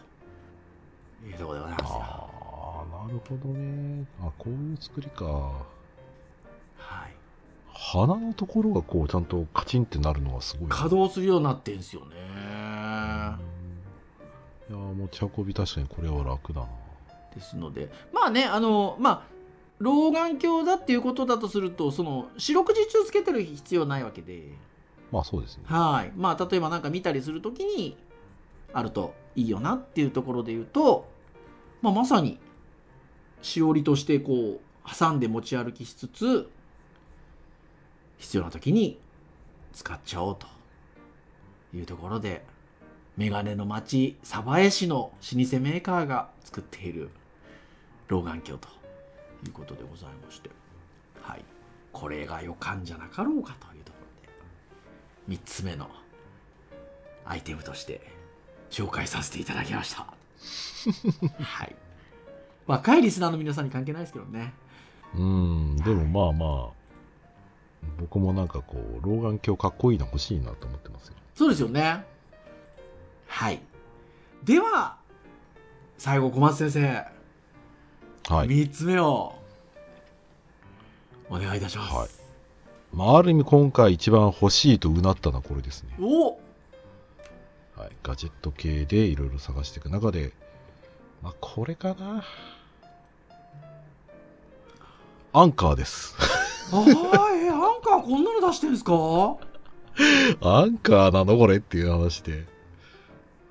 [1.26, 4.04] いうところでございますよああ、なるほどね。
[4.20, 5.24] あ、こういう作りか。
[5.24, 7.12] はい
[7.72, 10.74] 鼻のところがこう、ちゃんとカチンってなるのはすごいな。
[10.74, 12.16] 稼働するようになってんすよね
[14.68, 16.68] いや持ち運び確かにこれは楽だな。
[17.34, 19.22] ですのでまあねあのまあ
[19.78, 24.52] 老眼鏡だっていうことだとするとその四六時中つけてる必要ないわけで。
[25.12, 25.64] まあそうですね。
[25.66, 26.12] はい。
[26.16, 27.96] まあ例えば何か見たりするときに
[28.72, 31.08] あるといいよなっていうところで言うと、
[31.82, 32.38] まあ、まさに
[33.42, 36.50] しおりとしてこう挟んで持ち歩きしつつ
[38.18, 38.98] 必要な時に
[39.72, 40.46] 使っちゃおうと
[41.76, 42.44] いうところで
[43.16, 45.10] メガネの町鯖江市の老
[45.44, 47.10] 舗メーカーが作っている
[48.08, 48.68] 老眼鏡と
[49.44, 50.50] いうことでございまして。
[51.22, 51.44] はい。
[51.92, 53.98] これが予感じゃなかろうかというとこ
[55.28, 55.88] ろで3つ目の
[57.24, 58.02] アイテムとして
[58.70, 60.06] 紹介させていただきました。
[61.42, 61.74] はい。
[62.66, 64.52] 若いリスナーの皆さんに関係ないですけどね。
[65.14, 65.76] うん。
[65.76, 66.76] でもまあまあ
[67.98, 71.14] 僕もなんかこう老眼鏡かっこいいの欲しいなと思ってますよ。
[71.34, 72.04] そうですよね
[73.26, 73.60] はい。
[74.44, 74.96] では
[75.98, 79.34] 最後小松先生、はい、3つ目を。
[81.28, 82.08] お願いいたします、はい。
[82.92, 86.38] まあ、ある意味今回一番欲しいとうなったのはこれですね、お。
[87.76, 90.32] はい、ガジェット系でいろいろ探していく中で、
[91.22, 92.24] まあ、これかな。
[95.32, 96.14] アンカーです。
[96.72, 96.90] あー
[97.46, 98.92] えアンカーこんなの出してるんですか？
[100.42, 102.46] アンカーなのこれっていう話で。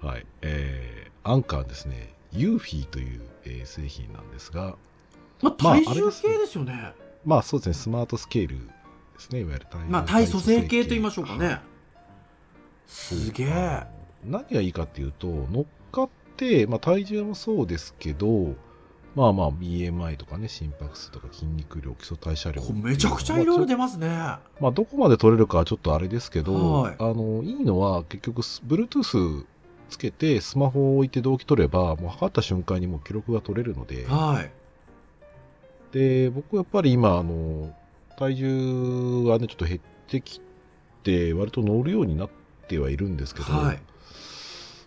[0.06, 0.26] はい。
[0.44, 4.76] えー、アンカーですね、ユーフィーという、えー製品なんですが、
[5.42, 6.34] まあまあ体重あれですね。
[6.34, 6.94] 計ですよね。
[7.26, 8.64] まあそうですね、スマートスケールで
[9.18, 11.60] すね、いわゆる体まあ体組成計と言いましょうかはいね。
[12.86, 13.84] すげえ。
[14.24, 18.54] 何がいいかっていうと、乗っかって、まあ体重もそうですけど、
[19.16, 22.62] まあまあ BMI とかね、心拍数とか筋肉量、基礎代謝量。
[22.74, 24.08] めちゃくちゃいろいろ出ますね。
[24.08, 26.96] まあ、どこまで取れるかはちょっとあれですけど、はい。
[27.00, 29.46] あのいいのは結局、Bluetooth
[29.90, 34.52] つけてスマホを置いて同期取れば、もう測った瞬間にもう記録が取れるので、はい。
[35.92, 37.74] で僕やっぱり今、あの
[38.18, 40.42] 体重がね、ちょっと減ってき
[41.04, 42.30] て、割と乗るようになっ
[42.68, 43.80] てはいるんですけど、はい。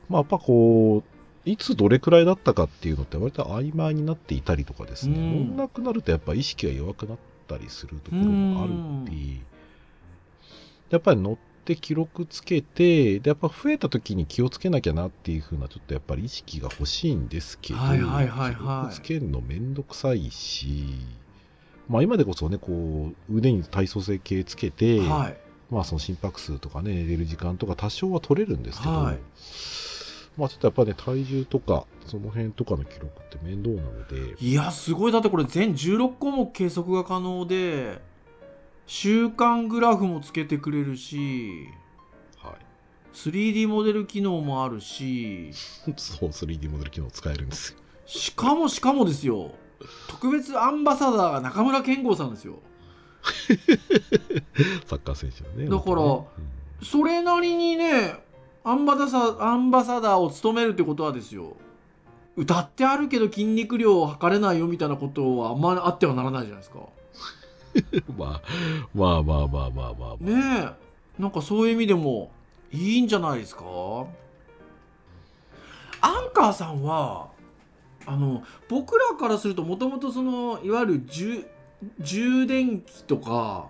[0.08, 5.20] まあ、やっぱこう、いつどれくらいだったかっていうのって割と曖昧になっていたりとかですね、う
[5.54, 5.56] ん。
[5.56, 9.12] なくなるとやっぱ意識が弱くなったりするところもあるんで、
[10.90, 18.54] やっぱり乗って記録つけて、でやっぱ増えた時に気をつけなきゃなっていう風なちょっとやっぱり意識が欲しいんですけど、はいはいはいはい。
[18.54, 20.86] 記録つけるのめんどくさいし、
[21.88, 25.36] まあ今でこそね、こう腕に体組成計つけて、はい。
[25.70, 29.18] まあその心拍数とかね、寝れる時間とか多少は取れるんですけど、はい。
[30.38, 38.00] まあちょっとやっぱね、体重とか、その辺とかの記録って面倒なので、いやすごいだってこれ全16項目計測が可能で
[38.88, 41.68] 週間グラフもつけてくれるし
[42.38, 42.54] はい。
[43.14, 45.50] 3D モデル機能もあるし
[45.96, 47.78] そう、3D モデル機能使えるんですよ。
[48.06, 49.52] しかもしかもですよ
[50.08, 52.54] 特別アンバサダーが中村健吾さんですよ
[54.86, 55.68] サッカー選手のね。
[55.68, 56.26] だから本
[56.82, 58.14] それなりにね
[58.64, 61.56] アンバサアンバサダーを務めるってことはですよ
[62.36, 66.78] 歌ってあるけど筋肉量を測れないよみたいなことはあんまりあってはならないじゃないですか
[68.16, 68.42] まあ、
[68.94, 70.16] まあまあまあまあまあまあ。
[70.20, 70.76] ね
[71.18, 72.30] えなんかそういう意味でも
[72.72, 73.64] いいんじゃないですか？
[76.00, 77.28] アンカーさんは
[78.06, 81.44] あの僕らからするともともとそのいわゆる充
[82.00, 83.66] 充電器とか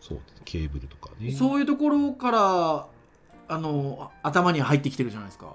[0.00, 1.32] そうケーブルとかね。
[1.32, 2.86] そういうところから
[3.48, 5.54] あの頭に入ってきてるじゃないですか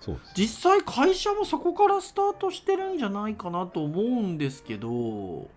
[0.00, 0.32] そうです。
[0.36, 5.48] 実際会社もそこからスタートしてるんじゃないかなと思うんですけど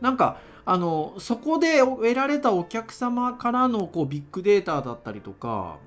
[0.00, 5.78] なんかあのそこで得られたお客様からのこうビッグデータだったりとか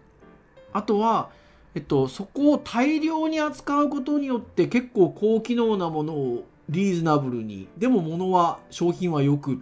[0.72, 1.30] あとは、
[1.76, 9.58] えっと、そこを大量に扱うことによって結構高機能なものをリーズナブルにでも物は商品はよくっ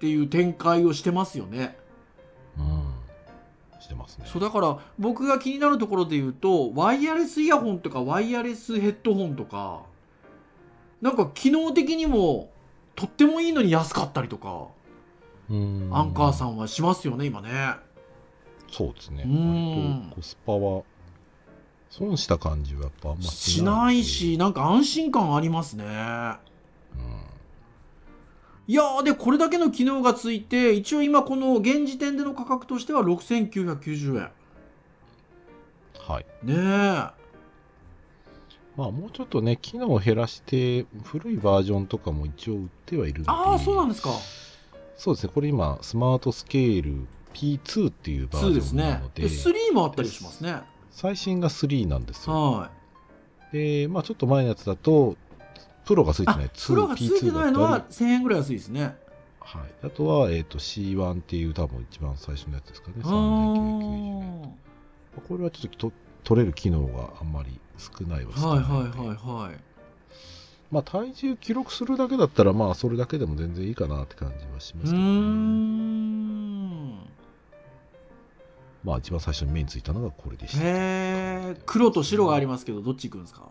[0.00, 1.76] ていう展開をしてますよね。
[2.58, 2.92] うん。
[3.80, 4.24] してますね。
[4.26, 9.82] そうだから僕が気になるところで言うとワイヤレスイヤホンとかワイヤレスヘッドホンとか
[11.00, 12.50] なんか機能的にも
[12.94, 14.68] とってもいいのに安かったりとか
[15.50, 15.90] うん。
[15.92, 17.76] アンカーさんはしますよね今ね。
[18.70, 19.22] そうですね。
[19.24, 20.82] とコスパは、
[21.90, 24.38] 損した感じはやっぱあんましないし。
[24.38, 25.84] なんか安心感ありますね。
[25.84, 27.22] うん。
[28.66, 34.30] いやーでこれだけの機能がついて一応今この現時点での価格としては6990円。
[35.98, 36.26] はい。
[36.42, 37.21] ねえ
[38.76, 44.10] まあもうちょっとね、機能を減らして、古いバージョンとかも一応売ってはいるので、ああそうなんですか
[44.96, 52.34] そうですね、これ今、スマートスケール P2 っていうバー2ジョンなので、で3もあったりしますね最新が3なんですよ。
[52.34, 52.70] は
[53.52, 53.56] い。
[53.56, 55.16] で、まあちょっと前のやつだと、
[55.84, 58.96] プロがついてないあ、プロがついてないのはたり1000円ぐらい安いですね。
[59.40, 59.86] はい。
[59.86, 62.94] あとは、えっ、と C1 っていう多分一番最初のやつですかね。
[63.02, 64.42] あ3990円。
[64.42, 64.48] ー
[65.28, 65.92] これはちょっとと
[66.24, 67.60] 取れる機能があんまり
[67.98, 69.60] 少ないは少はいないはいはいはい。
[70.70, 76.92] まあ体重記録するだけだったらまあそれだけでも全然いいかなって感じはしますけど、ね、ん。
[78.84, 81.56] まあ一番最初に目についたのがこれでしたへえ。
[81.66, 83.42] 黒と白がありますけど、どっち行くんですか？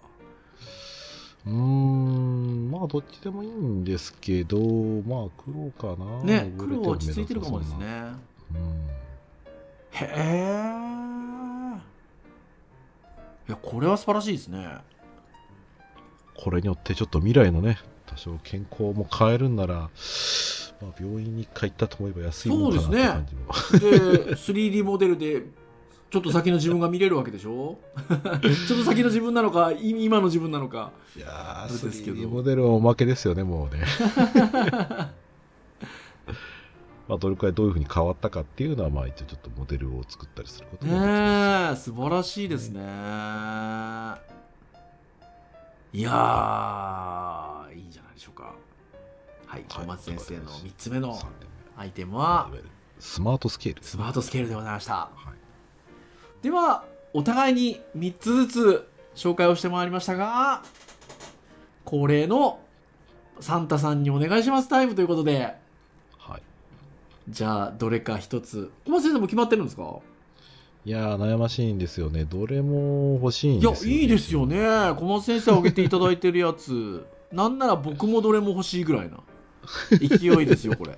[1.46, 8.14] うーんまあどっちでもいいんですけどまあ黒かなね、黒落ち着いてるかもですね。
[8.52, 8.60] うな
[9.92, 11.21] へえ。
[13.48, 14.58] いや、これは素晴らしいですね。
[14.60, 14.80] うん
[16.34, 17.78] これによってちょっと未来のね
[18.08, 19.90] 多少健康も変えるんなら、ま
[20.84, 25.44] あ、病院に一回行ったと思えば安いもんかなって感じも、で 3D モデルで
[26.10, 27.78] ちょっと先の自分が見れるわけでしょ？
[28.68, 30.94] ちょっと先の自分なのかい今の自分なのか。
[31.16, 32.18] いやーそうですけど。
[32.18, 33.84] 3D モデルはおまけですよねもうね
[37.12, 42.80] まあどれくらいどういうふうに変わったかっていうのはまあ一応ちょっとモデルを作ったりすることもできまねえ素晴らしいですね。
[42.80, 42.84] い
[46.04, 48.56] やーいいんじゃないでしょうか。
[49.46, 51.26] はい小松先生の3つ目のす
[51.76, 52.50] アイテムは
[53.00, 53.84] スマートスケール。
[53.84, 54.94] スマートスケールでございました。
[54.94, 56.44] はい。
[56.44, 60.64] ではお互いに3つずつ紹介をしてまいりましたが
[61.84, 62.62] 恒例の
[63.42, 65.61] サンタさんにお願いしますタイムということではい
[67.30, 68.72] じゃあどれか一つ。
[68.86, 70.00] 小松先生も決まってるんですか？
[70.84, 72.26] いやー悩ましいんですよね。
[72.26, 74.58] どれも欲しいんいやですよ、いいですよね。
[74.98, 77.06] 小松先生挙げていただいてるやつ。
[77.32, 79.20] なんなら僕もどれも欲しいぐらいな。
[80.00, 80.98] 勢いですよこれ。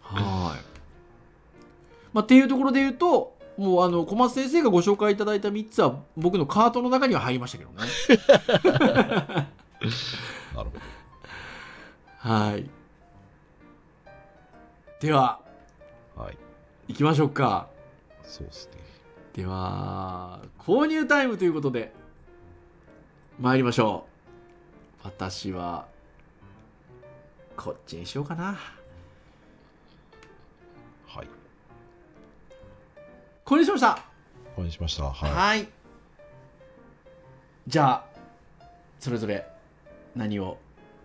[0.00, 0.60] はい。
[2.12, 7.76] まあっていうところで言うともうあの小松先生がご紹介いただいた3つは僕のカートの中には入りましたけどね。
[10.54, 10.70] なるほど。
[12.18, 12.70] はい
[15.00, 15.40] では
[16.16, 16.38] はい。
[16.88, 17.68] 行きましょうか。
[18.22, 18.72] そうですね。
[19.34, 21.92] では購入タイムということで
[23.38, 24.06] 参りましょ
[25.04, 25.06] う。
[25.06, 25.86] 私は
[27.54, 28.56] こっちにしようかな。
[31.06, 31.26] はい。
[33.44, 33.98] 購入しました。
[34.54, 35.04] これにしました。
[35.04, 35.68] ははい。
[37.66, 38.04] じゃあ
[38.98, 39.46] それぞれ
[40.14, 40.56] 何を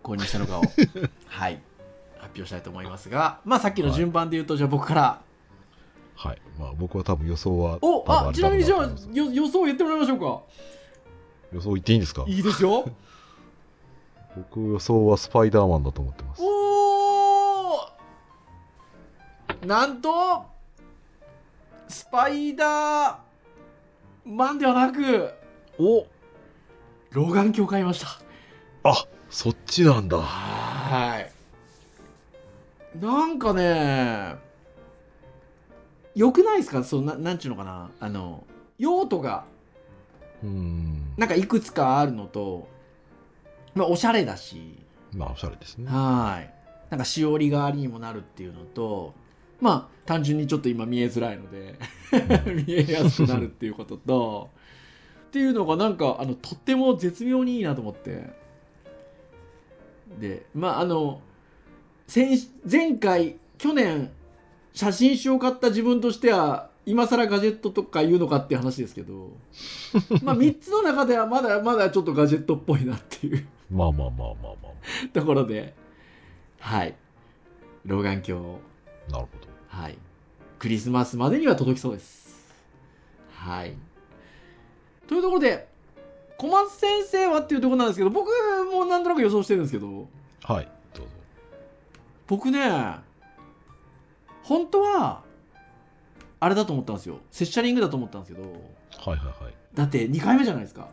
[0.01, 0.63] 購入したのかを。
[1.27, 1.61] はい
[2.21, 5.21] 発表したいと思いますがまあさっきの順番で言うと、じゃあ僕から。
[6.23, 6.41] い、はい。
[6.59, 9.35] まあ、僕は多分予想はおあちなみにじゃあだろうなと思います。
[9.35, 10.41] よ予想を言ってもらいましょうか。
[11.51, 12.25] 予想言っていいんですか？
[12.27, 12.85] いいですよ。
[14.37, 16.41] 僕予想はスパイダーマンだと思ってます。
[16.43, 19.65] おー。
[19.65, 20.45] なんと
[21.87, 23.15] スパイダー
[24.25, 25.33] マンではなく
[25.77, 26.05] お。
[27.11, 28.07] 老眼鏡を買いました。
[28.89, 30.17] あそっちなんだ。
[30.21, 31.30] はい
[32.99, 34.35] なんかね
[36.13, 36.83] よくないですか？
[36.83, 37.89] そうななんちゅうのかな？
[37.99, 38.45] あの
[38.77, 39.45] 用途が。
[40.43, 41.13] うーん。
[41.17, 42.67] なんかいくつかあるのと
[43.75, 44.77] まあおしゃれだし。
[45.13, 45.89] まあおしゃれですね。
[45.89, 46.53] はい。
[46.89, 49.13] なんかしおり代わりにもなるっていうのと、
[49.61, 51.79] まあ単純にちょっと今見えづらいので
[52.45, 54.49] 見えやすくなるっていうことと、
[55.27, 58.33] っていうのがなんかあのとっても絶妙にいいなと思って。
[60.19, 61.21] で、まああの、
[62.11, 62.37] 先
[62.69, 64.11] 前回、去年、
[64.73, 69.29] 写真集を買った自分としては、今更ガジェットとか言うのかっていう話ですけど、
[70.21, 73.47] まあ3つの中ではまだまだちょっとガジェットっぽいなっていう。
[73.71, 74.69] まあまあまあまあま
[75.13, 75.73] ところで、
[76.59, 76.95] はい。
[77.85, 78.57] 老眼鏡なる
[79.09, 79.27] ほど
[79.69, 79.97] はい。
[80.59, 82.45] クリスマスまでには届きそうです。
[83.31, 83.73] はい。
[85.07, 85.69] というところで、
[86.37, 88.29] 小松先生はっていうところなんですけど、僕
[88.69, 90.09] もなんとなく予想してるんですけど、
[90.43, 90.80] はい
[92.27, 92.59] 僕ね、
[94.43, 95.23] 本当は、
[96.39, 97.19] あれだと思ったんですよ。
[97.29, 100.89] セッシャリングだと思ったんですけど、はいはいはいだって2回目じゃないですか。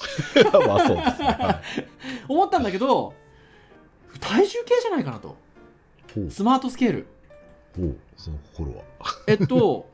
[0.66, 1.60] まあそうですね、は
[2.28, 3.12] 思ったんだけど、
[4.20, 5.36] 体重計じゃないかなと。
[6.30, 7.06] スマートスケール。
[7.76, 8.82] ほうその心は
[9.26, 9.88] えっと、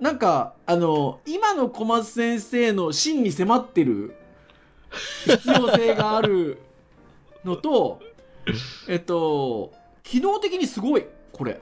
[0.00, 4.16] なんか、あの、今の小松先生の真に迫ってる
[5.26, 6.58] 必要性がある
[7.44, 8.00] のと、
[8.88, 9.72] えっと、
[10.02, 11.60] 機能的にすごい、これ。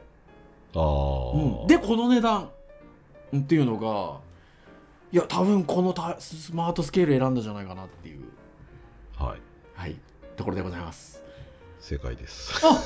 [0.75, 1.67] ああ、うん。
[1.67, 2.51] で、この値段
[3.37, 4.21] っていうのが、
[5.13, 8.25] いや、多分このタスマートスケール選んだんじゃないかなっていう、
[9.17, 9.41] はい。
[9.75, 9.97] はい、
[10.37, 11.23] ところでございます。
[11.81, 12.61] 正解です。
[12.65, 12.83] あ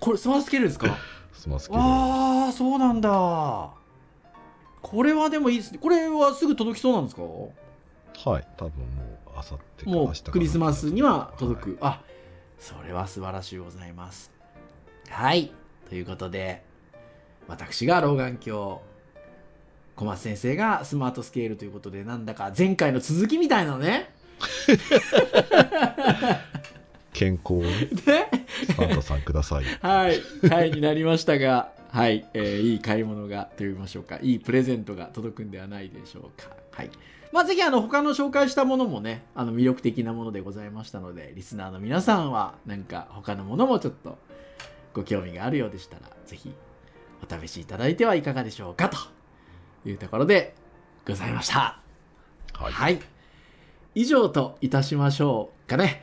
[0.00, 0.96] これスマートスケールですか？
[1.32, 3.70] スマスケールああ、そうなんだ。
[4.82, 5.78] これはでもいいですね。
[5.78, 7.22] これはすぐ届きそうなんですか？
[7.22, 8.46] はい。
[8.56, 12.02] 多分もうあさってもうクリスマスには届く、はい、あ
[12.58, 14.30] それは素晴らしいございます。
[15.08, 15.52] はい。
[15.88, 16.62] ということで
[17.46, 18.78] 私が老眼鏡
[19.96, 24.10] 小松先生がスマートスケールということでなんだか前回の続きみたいなのね。
[27.12, 27.68] 健康を ね。
[28.76, 29.64] サンタさんください。
[29.82, 30.20] はい。
[30.48, 36.90] 回になりましたがはい、えー、いい買い物がと言いましょうかいいプレゼントが届くんではないでしょうかはい
[37.30, 44.18] まあ、ぜひあの他の紹介したものもねあの魅力的なものでございましたのでリスナーの皆さんはなんか他のものもちょっと
[44.92, 46.52] ご興味があるようでしたらぜひ
[47.24, 48.96] お試しいただいてはいかがでしょうかと
[49.88, 50.56] いうところで
[51.06, 51.78] ございました。
[52.54, 53.00] はい、はい。
[53.94, 56.02] 以上といたしましょうかね。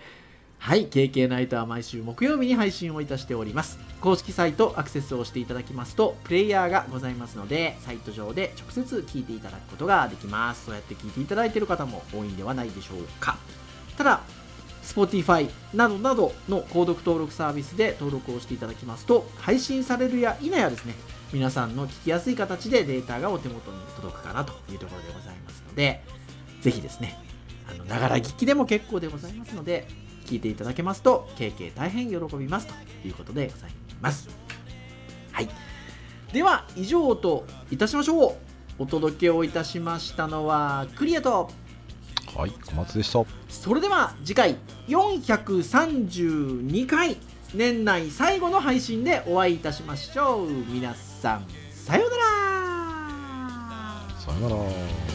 [0.64, 3.80] はい、KK ナイトは毎週木曜日に配信をいたしております。
[4.00, 10.66] 公式サイトアクセスをしていただきますと、プレイヤーがございますので、サイト上で直接聞いていただくことができます。
[10.66, 13.40] そうやって聞いていただいている方も多いんではないでしょうか。
[13.98, 14.22] ただ、
[14.84, 20.94] Spotify などなどの購読登録サービスで登録をしていただきますと、配信されるや否やですね、
[21.34, 26.04] 皆さんの聞きやすい形でデータがお手元に届くかなというところでございますので、
[26.62, 27.18] ぜひですね、
[27.68, 29.88] あの、ながら聞きでも結構でございますので、
[30.26, 32.74] 聞いていただけますと、KK 大変喜びますと
[33.08, 34.30] いうことでございます。
[35.32, 35.50] はい。
[36.34, 38.36] では、以上といたしましょう。
[38.80, 41.50] お届けをいたしましたのは、クリアと、
[42.36, 43.24] はい、小松でした。
[43.50, 44.56] それでは次回
[44.88, 47.18] 432回
[47.54, 50.50] 年内最後の配信でお会いいたしましょう。
[50.50, 52.24] 皆さん、さようなら
[54.18, 55.11] さようなら。